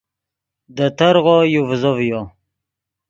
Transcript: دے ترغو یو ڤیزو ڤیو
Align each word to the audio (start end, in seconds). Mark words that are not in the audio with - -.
دے 0.75 0.87
ترغو 0.97 1.37
یو 1.53 1.61
ڤیزو 1.69 1.91
ڤیو 1.97 2.21